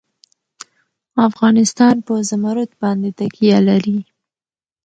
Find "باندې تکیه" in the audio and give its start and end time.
2.81-3.59